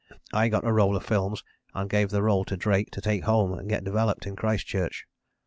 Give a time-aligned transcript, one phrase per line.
[0.33, 1.43] I got a roll of films
[1.75, 5.05] and gave the roll to Drake to take home and get developed in Christchurch.